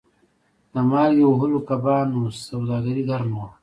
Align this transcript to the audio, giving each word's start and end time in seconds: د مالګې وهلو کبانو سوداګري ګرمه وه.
د 0.73 0.75
مالګې 0.89 1.23
وهلو 1.27 1.59
کبانو 1.69 2.21
سوداګري 2.47 3.03
ګرمه 3.09 3.35
وه. 3.41 3.49